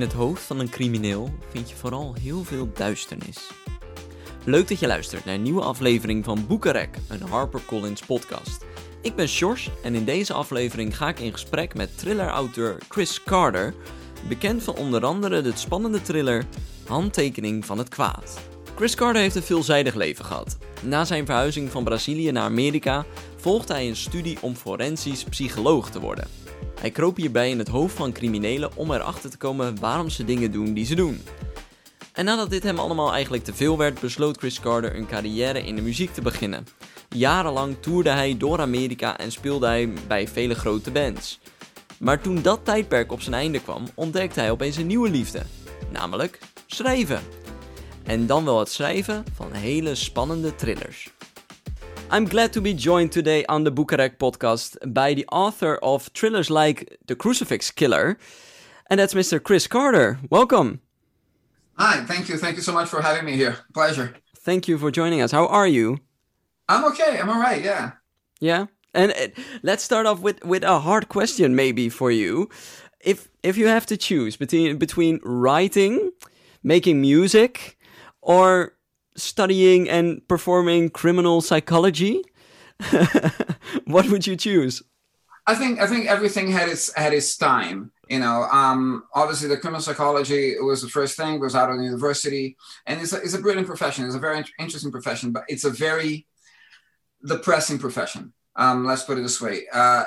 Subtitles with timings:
[0.00, 3.50] In het hoofd van een crimineel vind je vooral heel veel duisternis.
[4.44, 8.64] Leuk dat je luistert naar een nieuwe aflevering van Boekenrek, een HarperCollins podcast.
[9.02, 13.74] Ik ben Sjors en in deze aflevering ga ik in gesprek met thriller-auteur Chris Carter,
[14.28, 16.44] bekend van onder andere de spannende thriller
[16.86, 18.40] Handtekening van het Kwaad.
[18.74, 20.56] Chris Carter heeft een veelzijdig leven gehad.
[20.82, 23.04] Na zijn verhuizing van Brazilië naar Amerika
[23.36, 26.28] volgde hij een studie om forensisch psycholoog te worden.
[26.80, 30.52] Hij kroop hierbij in het hoofd van criminelen om erachter te komen waarom ze dingen
[30.52, 31.22] doen die ze doen.
[32.12, 35.76] En nadat dit hem allemaal eigenlijk te veel werd, besloot Chris Carter een carrière in
[35.76, 36.66] de muziek te beginnen.
[37.08, 41.40] Jarenlang toerde hij door Amerika en speelde hij bij vele grote bands.
[41.98, 45.42] Maar toen dat tijdperk op zijn einde kwam, ontdekte hij opeens een nieuwe liefde,
[45.92, 47.20] namelijk schrijven.
[48.04, 51.10] En dan wel het schrijven van hele spannende thrillers.
[52.12, 56.50] I'm glad to be joined today on the Boekenrek podcast by the author of thrillers
[56.50, 58.18] like The Crucifix Killer,
[58.88, 59.40] and that's Mr.
[59.40, 60.18] Chris Carter.
[60.28, 60.80] Welcome.
[61.78, 62.36] Hi, thank you.
[62.36, 63.58] Thank you so much for having me here.
[63.72, 64.16] Pleasure.
[64.38, 65.30] Thank you for joining us.
[65.30, 65.98] How are you?
[66.68, 67.20] I'm okay.
[67.20, 67.62] I'm all right.
[67.62, 67.92] Yeah.
[68.40, 68.66] Yeah.
[68.92, 69.28] And uh,
[69.62, 72.48] let's start off with with a hard question maybe for you.
[73.00, 76.10] If if you have to choose between between writing,
[76.64, 77.78] making music,
[78.20, 78.74] or
[79.22, 82.22] studying and performing criminal psychology,
[83.84, 84.82] what would you choose?
[85.46, 87.92] I think I think everything had its had its time.
[88.08, 91.40] You know, um, obviously the criminal psychology was the first thing.
[91.40, 94.04] Was out of the university, and it's a, it's a brilliant profession.
[94.04, 96.26] It's a very interesting profession, but it's a very
[97.26, 98.32] depressing profession.
[98.56, 100.04] Um, let's put it this way: uh,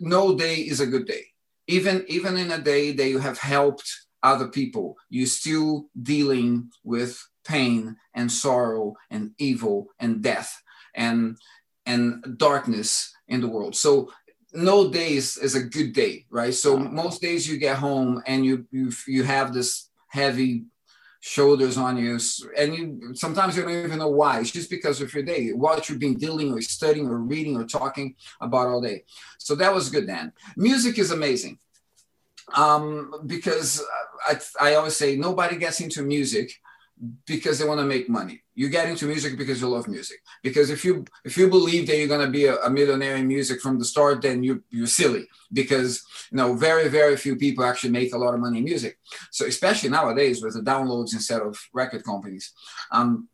[0.00, 1.24] no day is a good day.
[1.68, 3.88] Even even in a day that you have helped
[4.22, 10.62] other people, you're still dealing with pain and sorrow and evil and death
[10.94, 11.36] and
[11.86, 13.74] and darkness in the world.
[13.74, 14.12] So
[14.54, 16.54] no day is, is a good day right?
[16.54, 20.64] So most days you get home and you you you have this heavy
[21.24, 22.18] shoulders on you
[22.58, 24.40] and you sometimes you don't even know why.
[24.40, 27.64] It's just because of your day what you've been dealing or studying or reading or
[27.64, 29.04] talking about all day.
[29.38, 31.58] So that was good then music is amazing.
[32.56, 33.82] Um, because
[34.26, 36.52] I, I always say nobody gets into music
[37.26, 38.42] because they want to make money.
[38.54, 40.18] You get into music because you love music.
[40.42, 43.26] Because if you if you believe that you're going to be a, a, millionaire in
[43.26, 45.26] music from the start, then you you're silly.
[45.52, 48.98] Because you know very very few people actually make a lot of money in music.
[49.30, 52.52] So especially nowadays with the downloads instead of record companies.
[52.92, 53.28] Um,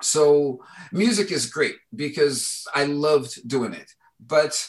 [0.00, 0.62] so
[0.92, 4.68] music is great because I loved doing it, but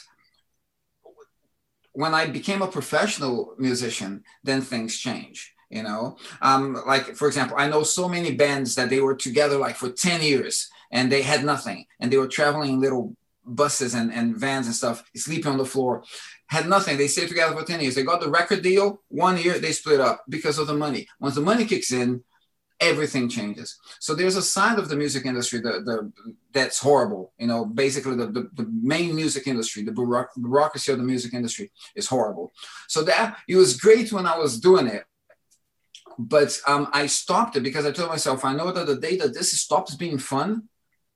[1.92, 6.16] when I became a professional musician, then things change you know?
[6.42, 9.90] Um like for example i know so many bands that they were together like for
[9.90, 14.36] 10 years and they had nothing and they were traveling in little buses and, and
[14.36, 16.02] vans and stuff sleeping on the floor
[16.48, 16.96] had nothing.
[16.96, 17.94] They stayed together for 10 years.
[17.94, 19.02] They got the record deal.
[19.08, 21.08] One year they split up because of the money.
[21.20, 22.22] Once the money kicks in
[22.78, 23.78] everything changes.
[24.00, 26.12] So there's a side of the music industry that, the,
[26.52, 27.64] that's horrible you know?
[27.64, 32.52] Basically the, the, the main music industry the bureaucracy of the music industry is horrible.
[32.86, 35.04] So that it was great when i was doing it
[36.18, 39.34] but um, I stopped it because I told myself, I know that the day that
[39.34, 40.68] this stops being fun,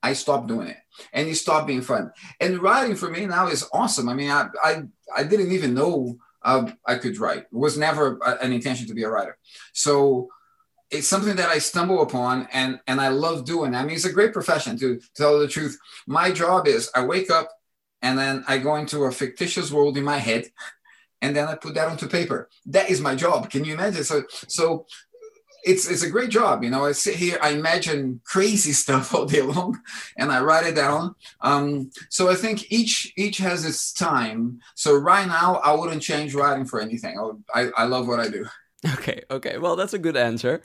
[0.03, 0.79] I stopped doing it,
[1.13, 2.13] and it stopped being fun.
[2.41, 4.09] And writing for me now is awesome.
[4.09, 4.83] I mean, I I,
[5.17, 7.41] I didn't even know uh, I could write.
[7.41, 9.37] It was never an intention to be a writer.
[9.73, 10.29] So
[10.91, 13.75] it's something that I stumble upon, and and I love doing.
[13.75, 15.79] I mean, it's a great profession to tell the truth.
[16.07, 17.51] My job is I wake up,
[18.03, 20.51] and then I go into a fictitious world in my head
[21.23, 22.49] and then I put that onto paper.
[22.67, 23.51] That is my job.
[23.51, 24.05] Can you imagine?
[24.05, 24.87] So so
[25.65, 26.65] it's it's a great job.
[26.65, 29.81] You know, I sit here, I imagine crazy stuff all day long,
[30.17, 31.15] and I write it down.
[31.41, 34.61] Um, so I think each each has its time.
[34.75, 37.19] So right now, I wouldn't change writing for anything.
[37.19, 38.47] I I, I love what I do.
[38.95, 39.59] Okay, okay.
[39.59, 40.63] Well, that's a good answer.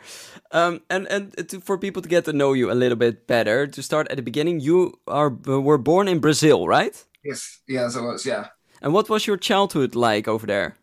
[0.51, 3.67] Um, and and to, for people to get to know you a little bit better,
[3.67, 7.03] to start at the beginning, you are were born in Brazil, right?
[7.25, 8.25] Yes, yes, I was.
[8.25, 8.47] Yeah.
[8.85, 10.77] And what was your childhood like over there?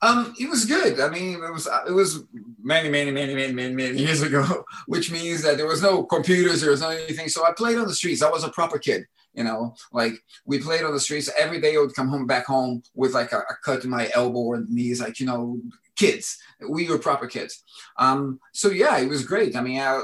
[0.00, 0.98] Um, it was good.
[0.98, 2.24] I mean, it was it was
[2.62, 6.62] many, many, many, many, many, many years ago, which means that there was no computers,
[6.62, 7.28] there was no anything.
[7.28, 8.22] So I played on the streets.
[8.22, 9.04] I was a proper kid.
[9.34, 10.14] You know, like
[10.46, 11.76] we played on the streets every day.
[11.76, 14.64] I would come home back home with like a, a cut in my elbow or
[14.68, 15.60] knees, like you know,
[15.94, 16.38] kids.
[16.66, 17.62] We were proper kids.
[17.98, 19.56] Um, so yeah, it was great.
[19.56, 20.02] I mean, I,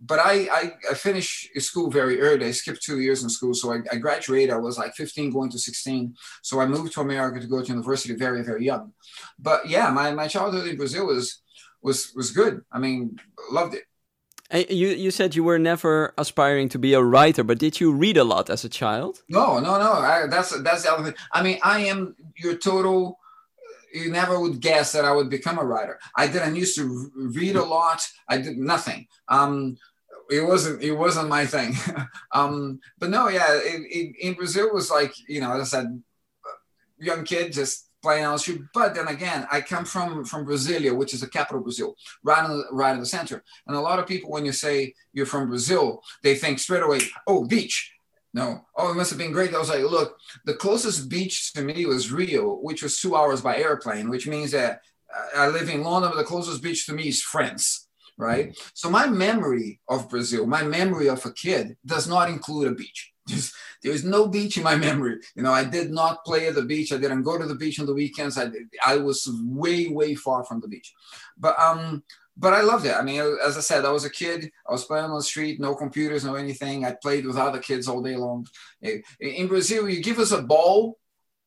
[0.00, 2.46] but I, I, I finished school very early.
[2.46, 3.54] I skipped two years in school.
[3.54, 4.50] So I, I, graduated.
[4.50, 6.14] I was like 15 going to 16.
[6.42, 8.92] So I moved to America to go to university very, very young.
[9.38, 11.40] But yeah, my, my childhood in Brazil was,
[11.82, 12.62] was, was good.
[12.70, 13.18] I mean,
[13.50, 13.84] loved it.
[14.50, 17.90] And you, you said you were never aspiring to be a writer, but did you
[17.90, 19.22] read a lot as a child?
[19.28, 19.92] No, no, no.
[19.92, 21.14] I, that's, that's the other thing.
[21.32, 23.18] I mean, I am your total
[23.96, 25.98] you never would guess that I would become a writer.
[26.16, 28.00] I didn't used to read a lot.
[28.28, 29.06] I did nothing.
[29.28, 29.76] Um,
[30.30, 31.74] it wasn't it wasn't my thing.
[32.32, 36.02] um, but no, yeah, it, it, in Brazil was like you know, as I said,
[36.98, 38.60] young kid just playing on the street.
[38.72, 42.44] But then again, I come from from Brasilia, which is the capital of Brazil, right
[42.44, 43.42] in the, right in the center.
[43.66, 47.00] And a lot of people, when you say you're from Brazil, they think straight away,
[47.26, 47.92] oh, beach.
[48.36, 49.54] No, oh, it must have been great.
[49.54, 53.40] I was like, look, the closest beach to me was Rio, which was two hours
[53.40, 54.82] by airplane, which means that
[55.34, 57.88] I live in London, but the closest beach to me is France,
[58.18, 58.54] right?
[58.74, 63.10] So my memory of Brazil, my memory of a kid, does not include a beach.
[63.26, 65.16] Just, there is no beach in my memory.
[65.34, 66.92] You know, I did not play at the beach.
[66.92, 68.36] I didn't go to the beach on the weekends.
[68.36, 68.50] I
[68.84, 70.92] I was way way far from the beach,
[71.38, 72.04] but um,
[72.36, 72.94] but I loved it.
[72.94, 74.50] I mean, as I said, I was a kid.
[74.68, 76.84] I was playing on the street, no computers, no anything.
[76.84, 78.46] I played with other kids all day long.
[79.20, 80.98] In Brazil, you give us a ball,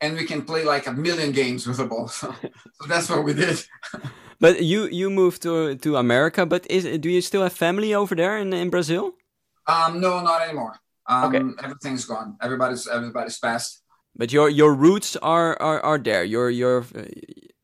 [0.01, 2.07] and we can play like a million games with a ball.
[2.19, 3.63] So, so that's what we did.
[4.39, 6.45] but you you moved to to America.
[6.45, 9.13] But is do you still have family over there in in Brazil?
[9.67, 10.75] Um, no, not anymore.
[11.05, 11.63] Um, okay.
[11.63, 12.37] Everything's gone.
[12.41, 13.83] Everybody's everybody's passed.
[14.15, 16.23] But your your roots are are, are there.
[16.23, 17.05] Your your uh,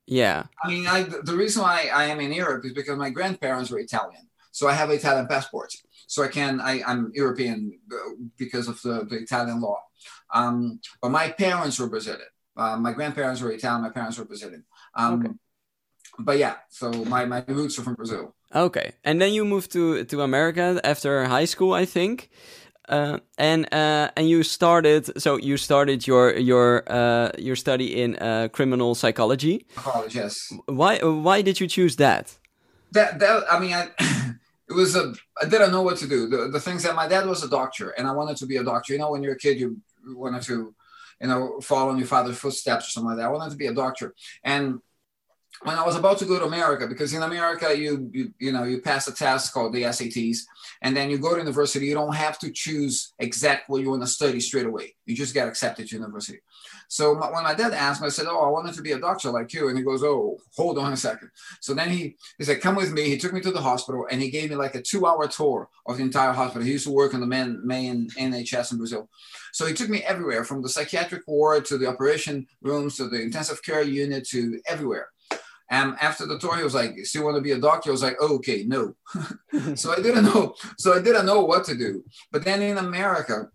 [0.08, 0.44] yeah.
[0.64, 3.80] I mean, I, the reason why I am in Europe is because my grandparents were
[3.80, 5.74] Italian, so I have an Italian passport.
[6.08, 7.96] So I can I, I'm European uh,
[8.38, 9.82] because of the, the Italian law.
[10.34, 12.28] Um, but my parents were Brazilian.
[12.56, 13.82] Uh, my grandparents were Italian.
[13.82, 14.64] My parents were Brazilian.
[14.96, 15.34] Um, okay.
[16.20, 18.36] But yeah, so my, my roots are from Brazil.
[18.54, 22.30] Okay, and then you moved to to America after high school, I think.
[22.88, 28.16] Uh, and uh, and you started so you started your your uh, your study in
[28.18, 29.66] uh, criminal psychology.
[29.76, 30.54] College, yes.
[30.68, 32.38] Why why did you choose that?
[32.92, 33.90] That that I mean, I,
[34.70, 36.28] it was a I didn't know what to do.
[36.28, 38.64] The, the things that my dad was a doctor, and I wanted to be a
[38.64, 38.94] doctor.
[38.94, 40.76] You know, when you're a kid, you wanted to,
[41.22, 43.26] you know, follow in your father's footsteps or something like that.
[43.26, 44.80] I wanted to be a doctor, and
[45.64, 48.64] when I was about to go to America, because in America you, you you know
[48.64, 50.40] you pass a test called the SATs,
[50.82, 51.86] and then you go to university.
[51.86, 54.96] You don't have to choose exactly what you want to study straight away.
[55.06, 56.40] You just get accepted to university.
[56.88, 59.00] So my, when my dad asked me, I said, "Oh, I wanted to be a
[59.00, 61.30] doctor like you," and he goes, "Oh, hold on a second.
[61.62, 64.22] So then he he said, "Come with me." He took me to the hospital and
[64.22, 66.66] he gave me like a two-hour tour of the entire hospital.
[66.66, 69.10] He used to work in the main main NHS in Brazil,
[69.52, 73.22] so he took me everywhere from the psychiatric ward to the operation rooms to the
[73.22, 75.10] intensive care unit to everywhere.
[75.70, 78.04] And after the tour, he was like, "Still want to be a doctor?" I was
[78.04, 78.96] like, oh, "Okay, no."
[79.76, 80.56] so I didn't know.
[80.78, 82.04] So I didn't know what to do.
[82.32, 83.50] But then in America,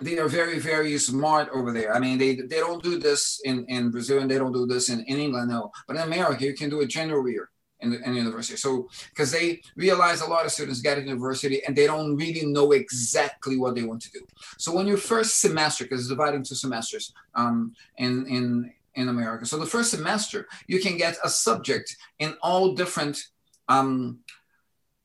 [0.00, 1.94] they are very, very smart over there.
[1.94, 4.88] I mean, they they don't do this in in Brazil and they don't do this
[4.88, 5.70] in, in England, no.
[5.86, 8.56] But in America, you can do a general year in the in university.
[8.56, 12.46] So because they realize a lot of students get to university and they don't really
[12.46, 14.20] know exactly what they want to do.
[14.56, 19.46] So when your first semester, because it's divided into semesters, um, in in in America.
[19.46, 23.22] So the first semester, you can get a subject in all different
[23.68, 24.20] um,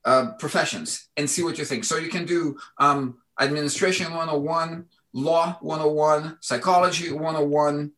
[0.06, 1.84] uh, professions and see what you think.
[1.84, 7.92] So you can do um, administration 101, law 101, psychology 101,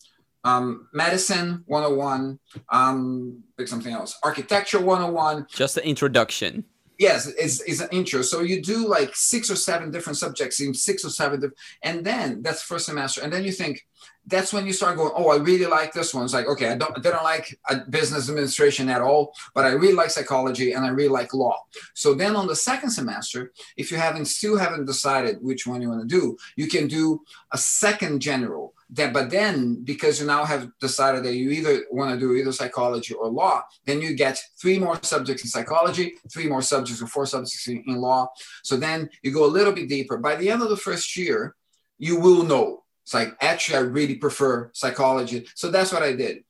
[0.43, 2.39] um, medicine 101,
[2.69, 5.47] um, pick something else, architecture 101.
[5.49, 6.65] Just the introduction.
[6.97, 8.21] Yes, it's, it's an intro.
[8.21, 11.51] So you do like six or seven different subjects in six or seven,
[11.81, 13.21] and then that's first semester.
[13.21, 13.85] And then you think,
[14.27, 16.23] that's when you start going, oh, I really like this one.
[16.23, 19.71] It's like, okay, I don't, I don't like uh, business administration at all, but I
[19.71, 21.63] really like psychology and I really like law.
[21.93, 25.89] So then on the second semester, if you haven't still haven't decided which one you
[25.89, 28.73] want to do, you can do a second general.
[28.91, 32.51] That, but then because you now have decided that you either want to do either
[32.51, 37.07] psychology or law, then you get three more subjects in psychology, three more subjects or
[37.07, 38.27] four subjects in, in law.
[38.63, 40.17] So then you go a little bit deeper.
[40.17, 41.55] By the end of the first year,
[41.97, 45.47] you will know it's like, actually, I really prefer psychology.
[45.53, 46.43] So that's what I did.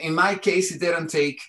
[0.00, 1.42] In my case, it didn't take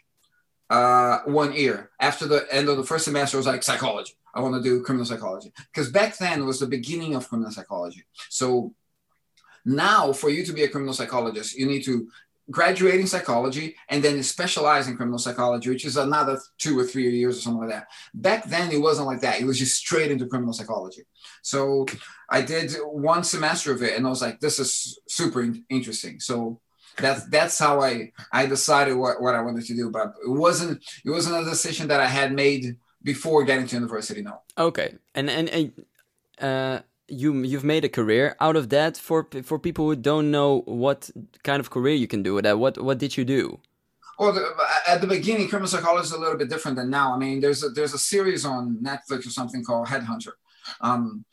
[0.72, 1.92] uh, one year.
[2.00, 4.14] After the end of the first semester, I was like, psychology.
[4.34, 5.54] I want to do criminal psychology.
[5.72, 8.06] Because back then was the beginning of criminal psychology.
[8.30, 8.74] So
[9.66, 12.10] now, for you to be a criminal psychologist, you need to
[12.52, 17.10] graduate in psychology and then specialize in criminal psychology, which is another two or three
[17.18, 17.88] years or something like that.
[18.14, 19.40] Back then, it wasn't like that.
[19.40, 21.04] It was just straight into criminal psychology.
[21.42, 21.86] So
[22.30, 26.60] I did one semester of it, and I was like, "This is super interesting." So
[26.98, 29.90] that's that's how I I decided what, what I wanted to do.
[29.90, 34.22] But it wasn't it wasn't a decision that I had made before getting to university.
[34.22, 34.42] No.
[34.58, 35.86] Okay, and and, and
[36.40, 38.98] uh, you you've made a career out of that.
[38.98, 41.10] For for people who don't know what
[41.44, 43.60] kind of career you can do with that, what what did you do?
[44.20, 44.54] Well, the,
[44.86, 47.14] at the beginning, criminal psychology is a little bit different than now.
[47.16, 50.34] I mean, there's a, there's a series on Netflix or something called Headhunter.
[50.82, 51.24] Um,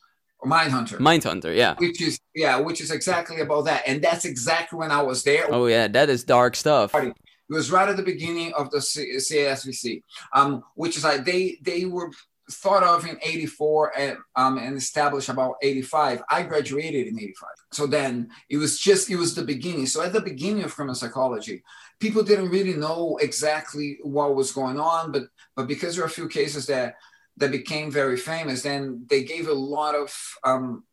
[0.45, 0.99] Mindhunter.
[0.99, 1.75] Mindhunter, yeah.
[1.79, 5.47] Which is yeah, which is exactly about that, and that's exactly when I was there.
[5.51, 6.95] Oh yeah, that is dark stuff.
[6.95, 7.15] It
[7.49, 10.03] was right at the beginning of the CASVC,
[10.33, 12.11] um, which is like they they were
[12.51, 17.87] thought of in 84 and, um, and established about 85 i graduated in 85 so
[17.87, 19.87] then it was just it was the beginning.
[19.87, 21.63] So at the beginning of criminal psychology
[22.01, 25.25] people didn't really know exactly what was going on but
[25.55, 26.95] but because there are a few cases that
[27.37, 30.11] that became very famous then they gave a lot of
[30.45, 30.85] um,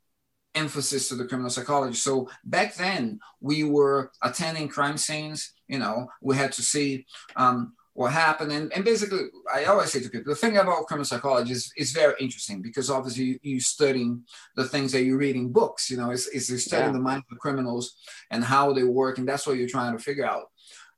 [0.55, 1.95] emphasis to the criminal psychology.
[1.95, 7.05] So back then we were attending crime scenes you know we had to see
[7.36, 8.51] um, what happened.
[8.51, 11.91] And, and basically, I always say to people, the thing about criminal psychology is, is
[11.91, 14.23] very interesting because obviously you, you're studying
[14.55, 16.97] the things that you read in books, you know, it's, it's you're studying yeah.
[16.97, 17.95] the minds of criminals
[18.31, 19.19] and how they work.
[19.19, 20.45] And that's what you're trying to figure out.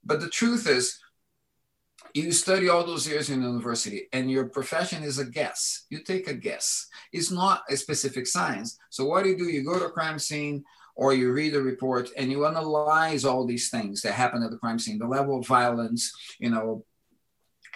[0.03, 0.99] But the truth is,
[2.13, 5.85] you study all those years in university and your profession is a guess.
[5.89, 6.87] You take a guess.
[7.11, 8.77] It's not a specific science.
[8.89, 9.49] So what do you do?
[9.49, 10.63] You go to a crime scene,
[10.95, 14.57] or you read the report and you analyze all these things that happen at the
[14.57, 16.85] crime scene, the level of violence, you know,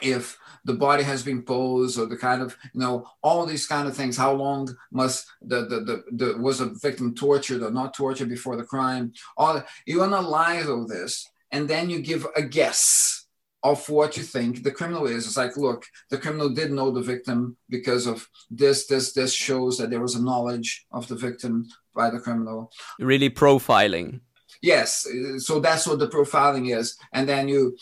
[0.01, 3.85] if the body has been posed or the kind of you know all these kind
[3.85, 7.93] of things how long must the the, the, the was a victim tortured or not
[7.93, 13.25] tortured before the crime all you analyze all this and then you give a guess
[13.63, 15.25] of what you think the criminal is.
[15.25, 19.77] It's like, look, the criminal did know the victim because of this, this, this shows
[19.77, 22.71] that there was a knowledge of the victim by the criminal.
[22.99, 24.21] Really profiling.
[24.61, 25.07] Yes.
[25.37, 26.97] So that's what the profiling is.
[27.13, 27.77] And then you,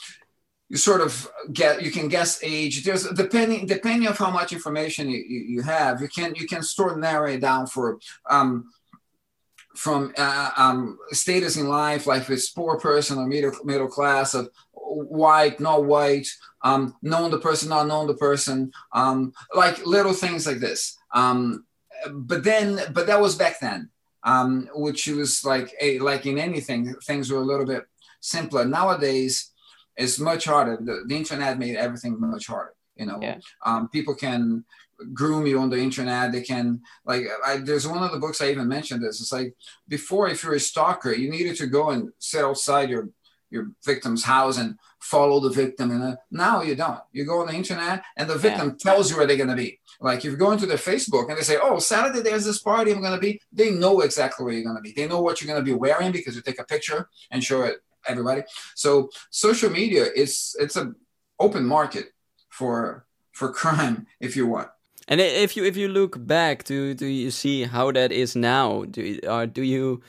[0.69, 5.09] you sort of get you can guess age there's depending depending of how much information
[5.09, 7.97] you, you have you can you can sort of narrow it down for
[8.29, 8.65] um,
[9.77, 14.33] from uh, um, status in life, like if it's poor person or middle middle class,
[14.33, 16.27] of white, not white,
[16.63, 20.97] um, known the person, not known the person, um, like little things like this.
[21.13, 21.65] Um,
[22.11, 23.89] but then, but that was back then,
[24.27, 27.83] um, which was like a, like in anything, things were a little bit
[28.19, 28.65] simpler.
[28.65, 29.53] Nowadays,
[29.95, 30.77] it's much harder.
[30.79, 32.73] The, the internet made everything much harder.
[32.97, 33.37] You know, yeah.
[33.65, 34.65] um, people can
[35.13, 36.33] groom you on the internet.
[36.33, 37.23] They can like.
[37.45, 39.21] I, there's one of the books I even mentioned this.
[39.21, 39.55] It's like
[39.87, 43.09] before, if you're a stalker, you needed to go and sit outside your
[43.49, 45.91] your victim's house and follow the victim.
[45.91, 46.99] And uh, now you don't.
[47.11, 48.75] You go on the internet and the victim yeah.
[48.79, 49.79] tells you where they're going to be.
[49.99, 52.91] Like if you go into their Facebook and they say, "Oh, Saturday there's this party
[52.91, 54.91] I'm going to be," they know exactly where you're going to be.
[54.91, 57.63] They know what you're going to be wearing because you take a picture and show
[57.63, 57.77] it
[58.07, 58.43] everybody.
[58.75, 60.95] So social media is it's an
[61.39, 62.07] open market
[62.49, 64.69] for for crime if you want.
[65.07, 68.83] And if you if you look back, do do you see how that is now?
[68.83, 70.01] Do you, or do you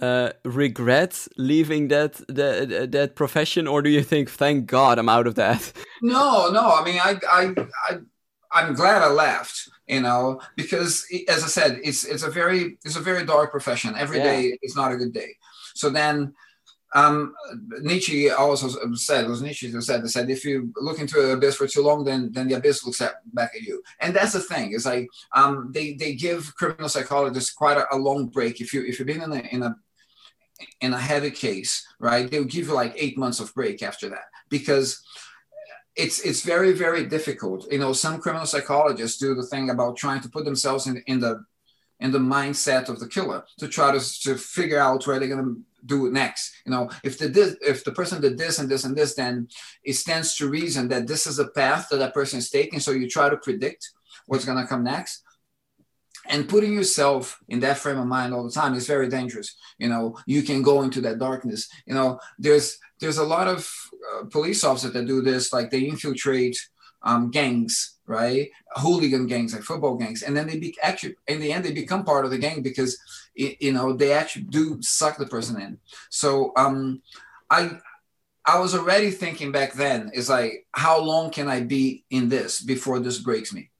[0.00, 5.26] uh, regret leaving that, that that profession, or do you think, thank God, I'm out
[5.26, 5.72] of that?
[6.04, 6.74] No, no.
[6.74, 7.54] I mean, I, I,
[7.88, 7.98] I
[8.50, 9.68] I'm glad I left.
[9.86, 13.94] You know, because as I said, it's it's a very it's a very dark profession.
[13.96, 14.24] Every yeah.
[14.24, 15.36] day is not a good day.
[15.74, 16.34] So then.
[16.94, 17.34] Um,
[17.80, 21.32] Nietzsche also said, it was Nietzsche who said, they said, if you look into the
[21.32, 23.82] abyss for too long, then then the abyss looks at, back at you.
[24.00, 27.96] And that's the thing is like um, they they give criminal psychologists quite a, a,
[27.96, 28.60] long break.
[28.60, 29.74] If you if you've been in a in a
[30.80, 34.26] in a heavy case, right, they'll give you like eight months of break after that
[34.48, 35.02] because
[35.94, 37.70] it's it's very very difficult.
[37.70, 41.20] You know, some criminal psychologists do the thing about trying to put themselves in in
[41.20, 41.44] the
[42.00, 45.54] in the mindset of the killer to try to to figure out where they're gonna
[45.84, 46.52] do it next.
[46.64, 49.48] You know, if the if the person did this and this and this, then
[49.84, 52.80] it stands to reason that this is the path that that person is taking.
[52.80, 53.90] So you try to predict
[54.26, 55.22] what's gonna come next
[56.32, 59.54] and putting yourself in that frame of mind all the time is very dangerous.
[59.78, 61.68] You know you can go into that darkness.
[61.86, 63.70] You know there's there's a lot of
[64.10, 66.56] uh, police officers that do this like they infiltrate
[67.02, 68.50] um, gangs right?
[68.76, 70.22] Hooligan gangs like football gangs.
[70.22, 72.98] And then they be actually in the end they become part of the gang because
[73.34, 75.78] it, you know they actually do suck the person in.
[76.10, 77.00] So um
[77.52, 77.70] i
[78.46, 82.60] i was already thinking back then is like how long can i be in this
[82.60, 83.70] before this breaks me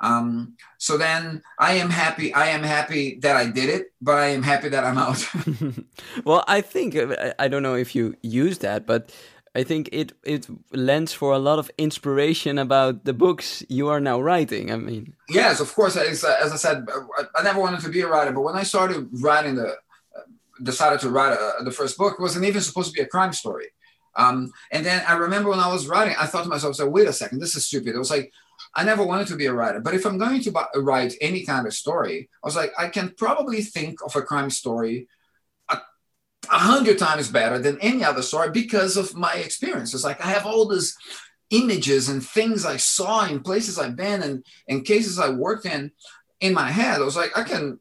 [0.00, 2.32] um, so then I am happy.
[2.32, 5.26] I am happy that I did it, but I am happy that I'm out.
[6.24, 9.12] well, I think uh, I don't know if you use that, but
[9.54, 14.00] I think it it lends for a lot of inspiration about the books you are
[14.00, 14.72] now writing.
[14.72, 15.96] I mean, yes, of course.
[15.96, 18.56] As, uh, as I said, uh, I never wanted to be a writer, but when
[18.56, 19.76] I started writing the,
[20.62, 23.32] decided to write a, the first book, it wasn't even supposed to be a crime
[23.32, 23.66] story.
[24.16, 27.06] Um, and then I remember when I was writing, I thought to myself, "So wait
[27.06, 28.32] a second, this is stupid." It was like
[28.74, 31.66] I never wanted to be a writer, but if I'm going to write any kind
[31.66, 35.08] of story, I was like, I can probably think of a crime story
[35.68, 35.78] a,
[36.48, 40.04] hundred times better than any other story because of my experiences.
[40.04, 40.96] Like I have all these
[41.50, 45.90] images and things I saw in places I've been and, and cases I worked in
[46.40, 47.00] in my head.
[47.00, 47.78] I was like, I can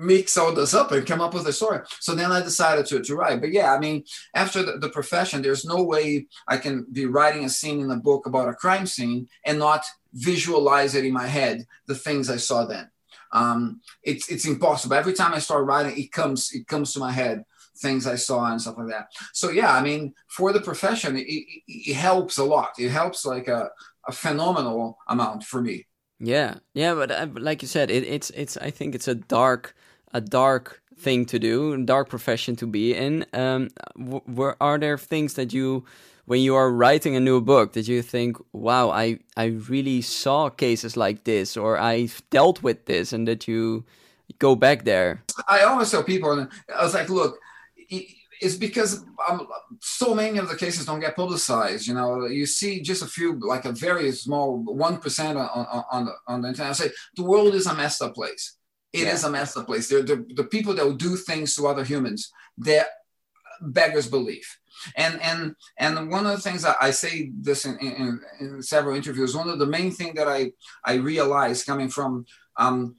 [0.00, 1.80] mix all this up and come up with a story.
[2.00, 3.40] So then I decided to, to write.
[3.40, 4.04] But yeah, I mean,
[4.34, 7.96] after the, the profession, there's no way I can be writing a scene in a
[7.96, 12.36] book about a crime scene and not visualize it in my head, the things I
[12.36, 12.90] saw then.
[13.32, 14.96] Um, it's it's impossible.
[14.96, 17.44] Every time I start writing, it comes it comes to my head
[17.80, 19.08] things I saw and stuff like that.
[19.32, 22.70] So yeah, I mean, for the profession, it, it, it helps a lot.
[22.78, 23.70] It helps like a,
[24.06, 25.86] a phenomenal amount for me.
[26.18, 28.56] Yeah, yeah, but uh, like you said, it, it's it's.
[28.58, 29.74] I think it's a dark,
[30.12, 33.24] a dark thing to do, a dark profession to be in.
[33.32, 35.84] Um, were are there things that you,
[36.26, 40.50] when you are writing a new book, that you think, wow, I I really saw
[40.50, 43.84] cases like this, or I've dealt with this, and that you
[44.38, 45.22] go back there.
[45.48, 47.38] I always tell people, I was like, look,
[48.40, 49.46] it's because um,
[49.80, 51.86] so many of the cases don't get publicized.
[51.86, 55.84] You know, you see just a few, like a very small one percent on, on,
[55.90, 56.70] on the on the internet.
[56.70, 58.56] I say the world is a messed up place.
[58.92, 59.12] It yeah.
[59.12, 59.88] is a messed up place.
[59.88, 62.32] They're the, the people that will do things to other humans.
[62.58, 62.86] They're
[63.60, 64.58] beggars belief.
[64.96, 68.96] And and and one of the things that I say this in, in, in several
[68.96, 69.36] interviews.
[69.36, 70.52] One of the main thing that I
[70.84, 72.24] I realized coming from
[72.56, 72.96] um,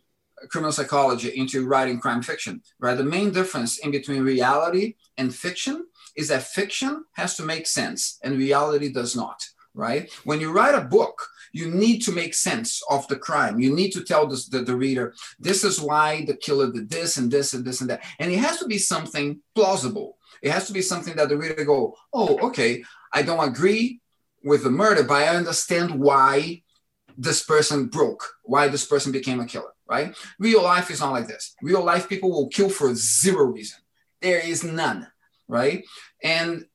[0.49, 2.97] criminal psychology into writing crime fiction, right?
[2.97, 8.19] The main difference in between reality and fiction is that fiction has to make sense
[8.23, 9.41] and reality does not,
[9.73, 10.11] right?
[10.23, 13.59] When you write a book, you need to make sense of the crime.
[13.59, 17.17] You need to tell the, the, the reader, this is why the killer did this
[17.17, 18.03] and this and this and that.
[18.19, 20.17] And it has to be something plausible.
[20.41, 24.01] It has to be something that the reader go, oh, okay, I don't agree
[24.43, 26.63] with the murder, but I understand why
[27.17, 30.15] this person broke, why this person became a killer right?
[30.39, 31.53] Real life is not like this.
[31.61, 33.79] Real life people will kill for zero reason.
[34.21, 35.05] There is none,
[35.49, 35.83] right?
[36.23, 36.65] And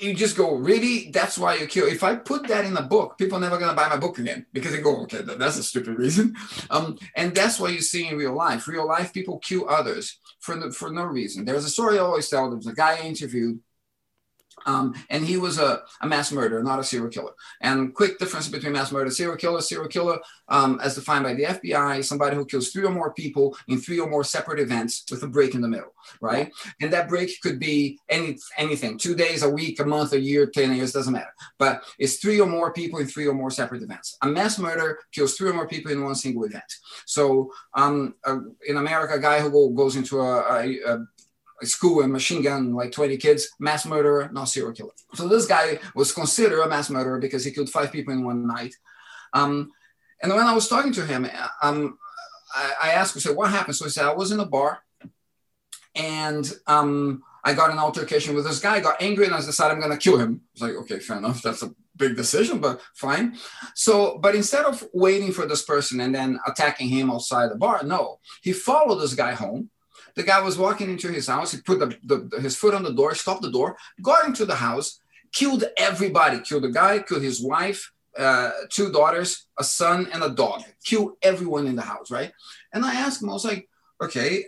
[0.00, 1.10] you just go, really?
[1.10, 1.86] That's why you kill.
[1.86, 4.46] If I put that in a book, people are never gonna buy my book again
[4.52, 6.34] because they go, okay, that's a stupid reason.
[6.68, 8.66] Um, and that's what you see in real life.
[8.66, 11.44] Real life people kill others for no, for no reason.
[11.44, 12.48] There's a story I always tell.
[12.48, 13.60] There was a guy I interviewed
[14.64, 17.32] um, and he was a, a, mass murderer, not a serial killer.
[17.60, 19.60] And quick difference between mass murder and serial killer.
[19.60, 23.56] Serial killer, um, as defined by the FBI, somebody who kills three or more people
[23.68, 26.50] in three or more separate events with a break in the middle, right?
[26.80, 30.46] And that break could be any anything, two days, a week, a month, a year,
[30.46, 31.34] 10 years, doesn't matter.
[31.58, 34.16] But it's three or more people in three or more separate events.
[34.22, 36.72] A mass murder kills three or more people in one single event.
[37.04, 41.06] So um, uh, in America, a guy who goes into a, a, a
[41.62, 44.92] school and machine gun like 20 kids, mass murderer, not serial killer.
[45.14, 48.46] So this guy was considered a mass murderer because he killed five people in one
[48.46, 48.74] night.
[49.32, 49.72] Um,
[50.22, 51.26] and when I was talking to him,
[51.62, 51.98] um,
[52.54, 53.76] I, I, asked him, said, what happened?
[53.76, 54.82] So he said, I was in a bar
[55.94, 59.80] and um, I got an altercation with this guy, got angry and I decided I'm
[59.80, 60.40] going to kill him.
[60.42, 61.42] I was like, okay, fair enough.
[61.42, 63.36] That's a big decision, but fine.
[63.74, 67.82] So, but instead of waiting for this person and then attacking him outside the bar,
[67.82, 69.70] no, he followed this guy home
[70.16, 71.52] the guy was walking into his house.
[71.52, 74.54] He put the, the, his foot on the door, stopped the door, got into the
[74.54, 74.98] house,
[75.32, 80.30] killed everybody, killed the guy, killed his wife, uh, two daughters, a son, and a
[80.30, 80.62] dog.
[80.82, 82.32] Killed everyone in the house, right?
[82.72, 83.68] And I asked him, I was like,
[84.02, 84.46] okay,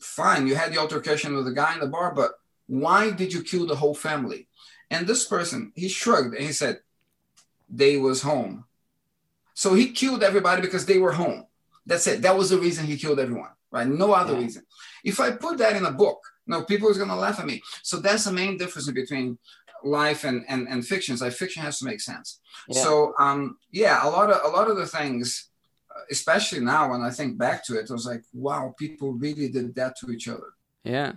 [0.00, 2.32] fine, you had the altercation with the guy in the bar, but
[2.66, 4.48] why did you kill the whole family?
[4.90, 6.80] And this person, he shrugged and he said,
[7.68, 8.64] they was home.
[9.54, 11.46] So he killed everybody because they were home.
[11.84, 12.22] That's it.
[12.22, 13.86] That was the reason he killed everyone right?
[13.86, 14.40] No other yeah.
[14.40, 14.62] reason.
[15.04, 17.62] If I put that in a book, no, people is going to laugh at me.
[17.82, 19.38] So that's the main difference between
[19.84, 21.16] life and and, and fiction.
[21.16, 22.40] Like fiction has to make sense.
[22.68, 22.82] Yeah.
[22.82, 25.50] So um, yeah, a lot of a lot of the things,
[26.10, 29.74] especially now when I think back to it, I was like, wow, people really did
[29.76, 30.54] that to each other.
[30.84, 31.12] Yeah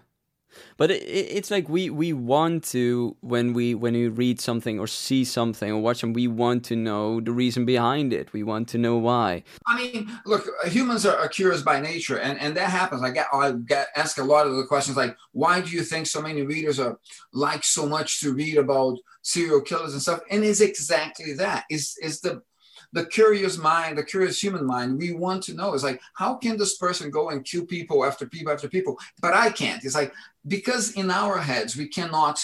[0.78, 4.88] but it, it's like we we want to when we when we read something or
[4.88, 8.32] see something or watch them we want to know the reason behind it.
[8.34, 9.44] We want to know why.
[9.68, 13.02] I mean look humans are, are curious by nature and and that happens.
[13.04, 16.08] I get i get asked a lot of the questions like why do you think
[16.08, 16.98] so many readers are
[17.34, 20.22] like so much to read about serial killers and stuff?
[20.30, 21.66] And it's exactly that.
[21.70, 22.42] Is is the
[22.96, 26.58] the curious mind, the curious human mind, we want to know is like, how can
[26.58, 28.98] this person go and kill people after people after people?
[29.22, 29.84] But I can't.
[29.84, 30.14] It's like,
[30.48, 32.40] because in our heads, we cannot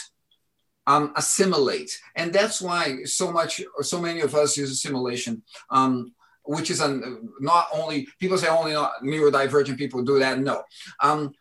[0.88, 1.98] um, assimilate.
[2.16, 5.42] And that's why so much, so many of us use assimilation.
[5.70, 10.40] Um, which is an, not only people say only neurodivergent people do that.
[10.40, 10.64] No,
[11.00, 11.34] um,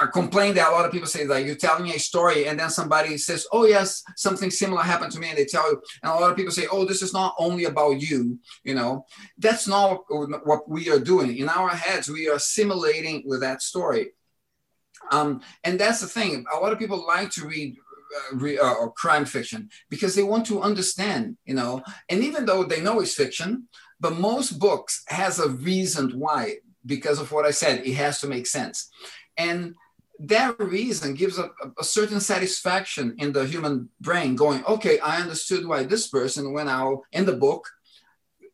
[0.00, 2.70] a complaint that a lot of people say that you're telling a story and then
[2.70, 5.28] somebody says, oh yes, something similar happened to me.
[5.28, 7.64] And they tell you, and a lot of people say, oh, this is not only
[7.64, 9.06] about you, you know,
[9.38, 11.36] that's not what we are doing.
[11.36, 14.10] In our heads, we are simulating with that story.
[15.12, 16.44] Um, and that's the thing.
[16.52, 17.76] A lot of people like to read
[18.16, 22.46] uh, re, uh, or crime fiction because they want to understand, you know, and even
[22.46, 23.68] though they know it's fiction,
[24.00, 26.56] but most books has a reason why
[26.86, 27.84] because of what I said.
[27.84, 28.88] It has to make sense.
[29.36, 29.74] And
[30.18, 35.66] that reason gives a, a, certain satisfaction in the human brain going okay i understood
[35.66, 37.68] why this person went out in the book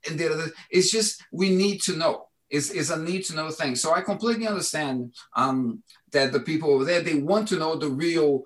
[0.09, 2.29] and the, it's just we need to know.
[2.51, 3.77] Is is a need to know thing.
[3.77, 7.89] So i completely understand um, that the people over there they want to know the
[7.89, 8.43] real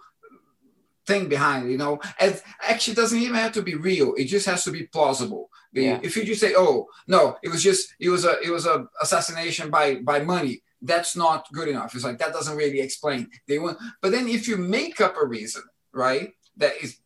[1.07, 2.01] thing behind you know?
[2.20, 4.14] And actually doesn't even have to be real.
[4.16, 5.51] It just has to be plausible.
[5.72, 6.01] Yeah.
[6.03, 8.87] if you just say oh no it was just it was a it was a
[9.03, 11.94] assassination by by money that's not good enough.
[11.94, 13.28] It's like that doesn't really explain.
[13.48, 15.62] They want, but then if you make up a reason,
[15.92, 16.98] right, that is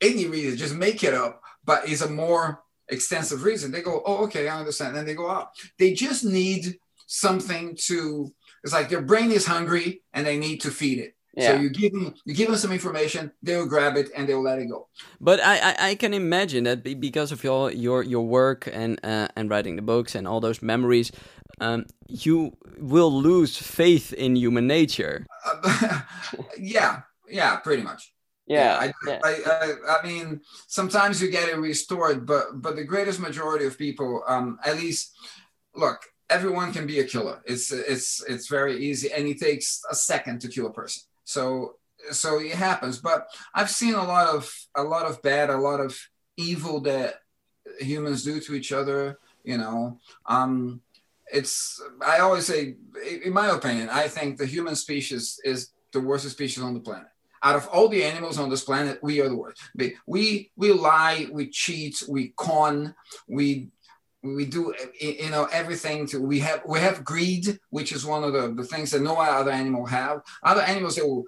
[0.00, 3.70] any reason, just make it up, but is a more extensive reason.
[3.70, 4.96] They go, oh, okay, I understand.
[4.96, 5.50] And they go out.
[5.78, 8.32] They just need something to.
[8.62, 11.14] It's like their brain is hungry and they need to feed it.
[11.34, 11.54] Yeah.
[11.54, 14.58] So you give them you give them some information, they'll grab it and they'll let
[14.58, 14.88] it go.
[15.20, 19.28] But I, I, I can imagine that because of your your your work and uh,
[19.36, 21.12] and writing the books and all those memories,
[21.60, 25.26] um, you will lose faith in human nature.
[25.46, 26.00] Uh,
[26.58, 28.12] yeah, yeah, pretty much.
[28.46, 29.18] Yeah, I, yeah.
[29.22, 33.78] I, I, I, mean, sometimes you get it restored, but but the greatest majority of
[33.78, 35.14] people, um, at least,
[35.76, 37.42] look, everyone can be a killer.
[37.44, 41.02] It's it's it's very easy, and it takes a second to kill a person.
[41.22, 41.76] So
[42.10, 42.98] so it happens.
[42.98, 45.96] But I've seen a lot of a lot of bad, a lot of
[46.36, 47.20] evil that
[47.78, 49.18] humans do to each other.
[49.44, 50.80] You know, um,
[51.32, 52.76] it's I always say,
[53.24, 57.08] in my opinion, I think the human species is the worst species on the planet.
[57.42, 59.60] Out of all the animals on this planet, we are the worst.
[60.06, 62.94] We we lie, we cheat, we con,
[63.28, 63.70] we
[64.22, 68.34] we do you know everything to we have we have greed which is one of
[68.34, 70.22] the, the things that no other animal have.
[70.42, 71.24] Other animals they will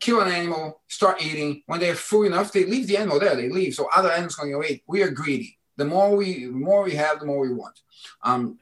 [0.00, 1.62] kill an animal start eating.
[1.66, 3.74] When they're full enough they leave the animal there they leave.
[3.74, 4.82] So other animals going to eat.
[4.86, 5.58] We are greedy.
[5.76, 7.80] The more we more we have the more we want.
[8.22, 8.58] Um,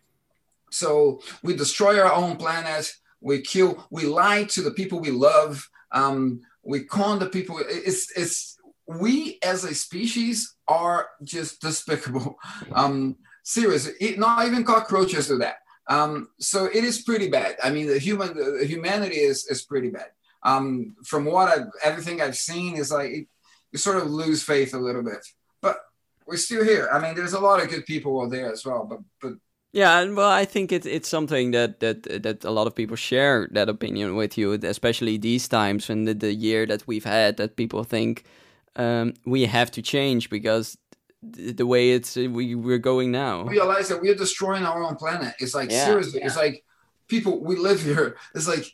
[0.74, 2.92] so we destroy our own planet.
[3.20, 3.86] We kill.
[3.90, 5.68] We lie to the people we love.
[5.92, 7.60] Um, we con the people.
[7.60, 12.36] It's it's we as a species are just despicable.
[12.72, 15.58] Um, seriously, it, not even cockroaches do that.
[15.86, 17.56] Um, so it is pretty bad.
[17.62, 20.10] I mean, the human the humanity is is pretty bad.
[20.42, 23.26] Um, from what I've everything I've seen is like it,
[23.70, 25.24] you sort of lose faith a little bit,
[25.62, 25.76] but
[26.26, 26.88] we're still here.
[26.92, 29.34] I mean, there's a lot of good people out there as well, but but
[29.74, 32.94] yeah, and well, I think it's it's something that that that a lot of people
[32.94, 37.38] share that opinion with you, especially these times and the, the year that we've had.
[37.38, 38.22] That people think
[38.76, 40.78] um, we have to change because
[41.34, 43.42] th- the way it's uh, we we're going now.
[43.42, 45.34] Realize that we're destroying our own planet.
[45.40, 46.20] It's like yeah, seriously.
[46.20, 46.26] Yeah.
[46.26, 46.64] It's like
[47.08, 48.16] people we live here.
[48.36, 48.66] It's like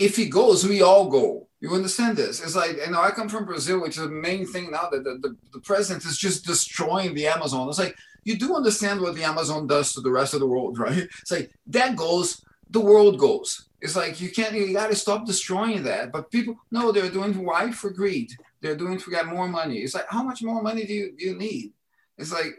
[0.00, 1.46] if he goes, we all go.
[1.60, 2.42] You understand this?
[2.42, 5.04] It's like you know I come from Brazil, which is the main thing now that
[5.04, 7.68] the, the, the president is just destroying the Amazon.
[7.68, 10.78] It's like you do understand what the Amazon does to the rest of the world,
[10.86, 11.08] right?
[11.22, 13.68] It's like that goes, the world goes.
[13.80, 16.10] It's like you can't, you got to stop destroying that.
[16.10, 18.32] But people, no, they're doing why for greed.
[18.60, 19.78] They're doing it to get more money.
[19.78, 21.72] It's like how much more money do you, you need?
[22.18, 22.52] It's like,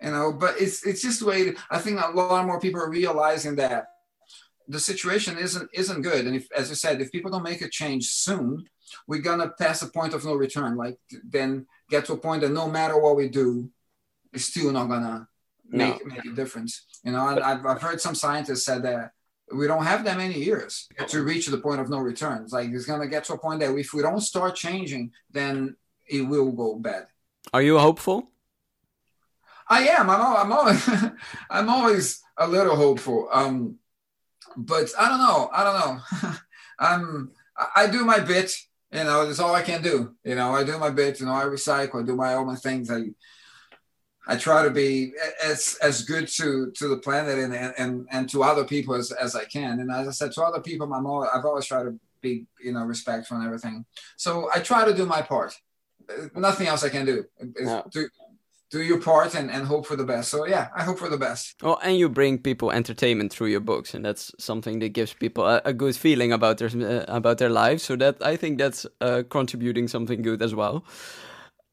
[0.00, 2.88] you know, but it's it's just the way I think a lot more people are
[2.88, 3.84] realizing that
[4.66, 6.26] the situation isn't isn't good.
[6.26, 8.64] And if, as I said, if people don't make a change soon,
[9.06, 10.76] we're gonna pass a point of no return.
[10.76, 13.68] Like then get to a point that no matter what we do,
[14.32, 15.28] is still not gonna
[15.68, 16.14] make, no.
[16.14, 16.86] make a difference.
[17.04, 19.12] You know, I've, I've heard some scientists said that
[19.52, 22.42] we don't have that many years to reach the point of no return.
[22.42, 25.76] It's like it's gonna get to a point that if we don't start changing, then
[26.08, 27.06] it will go bad.
[27.52, 28.30] Are you hopeful?
[29.68, 30.10] I am.
[30.10, 30.20] I'm.
[30.20, 30.88] I'm always.
[31.50, 33.28] I'm always a little hopeful.
[33.32, 33.76] Um,
[34.56, 35.48] but I don't know.
[35.52, 36.32] I don't know.
[36.78, 37.30] I'm.
[37.76, 38.52] I do my bit.
[38.92, 40.16] You know, that's all I can do.
[40.24, 41.20] You know, I do my bit.
[41.20, 42.02] You know, I recycle.
[42.02, 42.90] I do my own my things.
[42.90, 43.02] I
[44.30, 45.12] I try to be
[45.44, 49.34] as as good to to the planet and and and to other people as, as
[49.34, 49.80] I can.
[49.80, 52.72] And as I said, to other people, I'm always, I've always tried to be you
[52.72, 53.84] know respectful and everything.
[54.16, 55.52] So I try to do my part.
[56.34, 57.24] Nothing else I can do.
[57.60, 57.84] No.
[57.90, 58.08] Do,
[58.70, 60.30] do your part and, and hope for the best.
[60.30, 61.56] So yeah, I hope for the best.
[61.62, 65.44] Well, and you bring people entertainment through your books, and that's something that gives people
[65.44, 67.82] a, a good feeling about their uh, about their lives.
[67.82, 70.84] So that I think that's uh, contributing something good as well.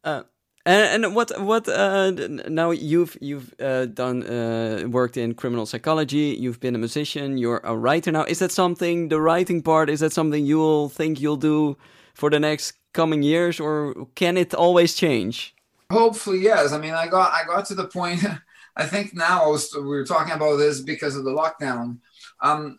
[0.03, 0.23] Uh,
[0.67, 2.11] and, and what what uh,
[2.49, 6.35] now you've you've uh, done uh, worked in criminal psychology.
[6.37, 7.37] You've been a musician.
[7.37, 8.25] You're a writer now.
[8.25, 9.89] Is that something the writing part?
[9.89, 11.77] Is that something you'll think you'll do
[12.13, 15.55] for the next coming years, or can it always change?
[15.89, 16.73] Hopefully, yes.
[16.73, 18.23] I mean, I got I got to the point.
[18.77, 21.97] I think now I was, we were talking about this because of the lockdown.
[22.41, 22.77] Um,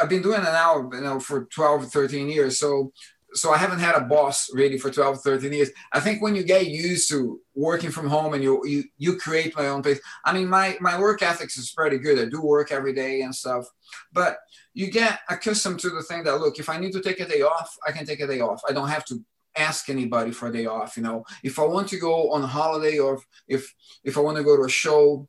[0.00, 2.60] I've been doing it now, you know, for 12, 13 years.
[2.60, 2.92] So
[3.34, 5.70] so I haven't had a boss really for 12, 13 years.
[5.92, 9.56] I think when you get used to working from home and you you you create
[9.56, 10.00] my own place.
[10.24, 12.18] I mean, my my work ethics is pretty good.
[12.18, 13.66] I do work every day and stuff,
[14.12, 14.38] but
[14.74, 17.42] you get accustomed to the thing that look, if I need to take a day
[17.42, 18.62] off, I can take a day off.
[18.68, 19.22] I don't have to
[19.56, 20.96] ask anybody for a day off.
[20.96, 23.72] You know, if I want to go on holiday or if
[24.04, 25.28] if I want to go to a show,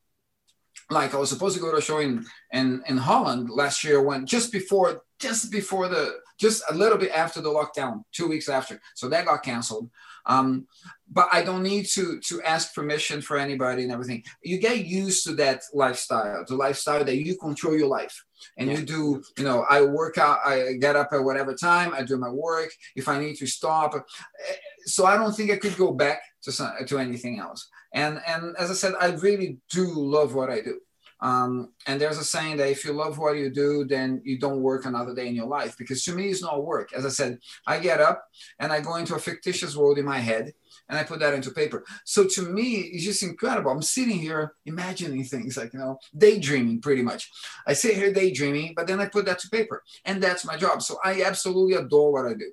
[0.89, 4.01] like I was supposed to go to a show in in, in Holland last year
[4.01, 8.49] when just before just before the just a little bit after the lockdown, two weeks
[8.49, 8.81] after.
[8.95, 9.89] So that got canceled.
[10.25, 10.67] Um,
[11.11, 14.23] but I don't need to to ask permission for anybody and everything.
[14.43, 18.15] You get used to that lifestyle, the lifestyle that you control your life.
[18.57, 18.77] And yeah.
[18.77, 22.17] you do, you know, I work out, I get up at whatever time, I do
[22.17, 22.71] my work.
[22.95, 23.93] If I need to stop,
[24.85, 27.69] so I don't think I could go back to some, to anything else.
[27.93, 29.85] And and as I said, I really do
[30.17, 30.79] love what I do.
[31.21, 34.61] Um, and there's a saying that if you love what you do, then you don't
[34.61, 35.77] work another day in your life.
[35.77, 36.93] Because to me, it's not work.
[36.93, 38.23] As I said, I get up
[38.59, 40.53] and I go into a fictitious world in my head
[40.89, 41.85] and I put that into paper.
[42.05, 43.71] So to me, it's just incredible.
[43.71, 47.29] I'm sitting here imagining things like, you know, daydreaming pretty much.
[47.67, 49.83] I sit here daydreaming, but then I put that to paper.
[50.05, 50.81] And that's my job.
[50.81, 52.51] So I absolutely adore what I do.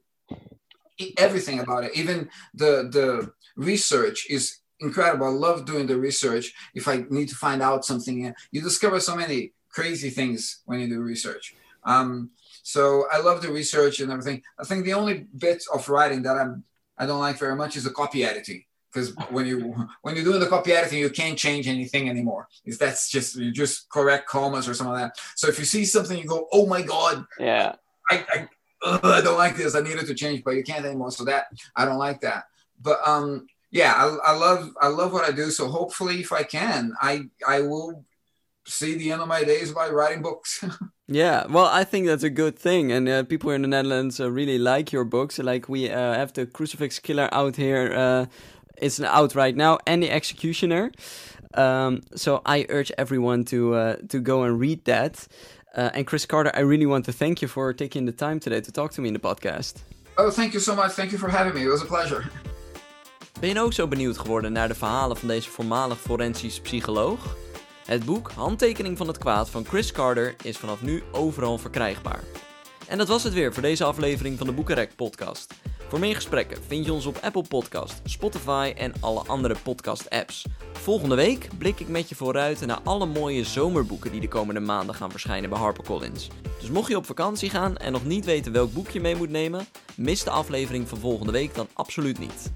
[1.16, 5.26] Everything about it, even the the research is incredible.
[5.26, 6.52] I love doing the research.
[6.74, 10.88] If I need to find out something, you discover so many crazy things when you
[10.88, 11.54] do research.
[11.84, 12.30] Um,
[12.62, 14.42] so I love the research and everything.
[14.58, 16.64] I think the only bit of writing that I'm
[16.98, 20.40] I don't like very much is the copy editing because when you when you're doing
[20.40, 22.48] the copy editing, you can't change anything anymore.
[22.64, 25.22] Is that's just you just correct commas or something like that.
[25.36, 27.76] So if you see something, you go, "Oh my god, yeah,
[28.10, 28.48] I I,
[28.82, 29.74] ugh, I don't like this.
[29.74, 32.44] I needed to change, but you can't anymore." So that I don't like that.
[32.80, 35.50] But um, yeah, I, I love I love what I do.
[35.50, 38.04] So hopefully, if I can, I I will
[38.66, 40.64] see the end of my days by writing books.
[41.08, 44.30] yeah, well, I think that's a good thing, and uh, people in the Netherlands uh,
[44.30, 45.38] really like your books.
[45.38, 47.92] Like we uh, have the Crucifix Killer out here.
[47.94, 48.26] Uh,
[48.80, 50.92] it's out right now, and the Executioner.
[51.54, 55.26] Um, so I urge everyone to uh, to go and read that.
[55.76, 58.60] Uh, and Chris Carter, I really want to thank you for taking the time today
[58.62, 59.82] to talk to me in the podcast.
[60.16, 60.92] Oh, thank you so much.
[60.92, 61.62] Thank you for having me.
[61.62, 62.24] It was a pleasure.
[63.40, 67.36] Ben je ook zo benieuwd geworden naar de verhalen van deze voormalig forensisch psycholoog?
[67.84, 72.20] Het boek Handtekening van het Kwaad van Chris Carter is vanaf nu overal verkrijgbaar.
[72.86, 75.54] En dat was het weer voor deze aflevering van de Boekenrek podcast.
[75.88, 80.44] Voor meer gesprekken vind je ons op Apple Podcast, Spotify en alle andere podcast apps.
[80.72, 84.94] Volgende week blik ik met je vooruit naar alle mooie zomerboeken die de komende maanden
[84.94, 86.28] gaan verschijnen bij HarperCollins.
[86.60, 89.30] Dus mocht je op vakantie gaan en nog niet weten welk boek je mee moet
[89.30, 92.50] nemen, mis de aflevering van volgende week dan absoluut niet.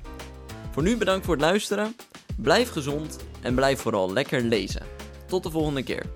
[0.73, 1.97] Voor nu bedankt voor het luisteren,
[2.37, 4.87] blijf gezond en blijf vooral lekker lezen.
[5.27, 6.07] Tot de volgende keer.